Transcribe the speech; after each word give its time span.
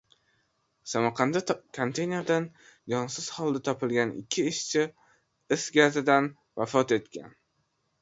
Samarqandda 0.93 1.41
konteynerdan 1.79 2.49
jonsiz 2.95 3.29
holda 3.37 3.63
topilgan 3.69 4.17
ikki 4.25 4.49
ishchi 4.55 4.89
is 5.59 5.71
gazidan 5.81 6.35
vafot 6.65 7.01
etgan 7.01 7.43